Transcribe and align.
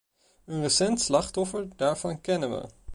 Een 0.45 0.61
recent 0.61 1.01
slachtoffer 1.01 1.67
daarvan 1.75 2.21
kennen 2.21 2.51
we. 2.51 2.67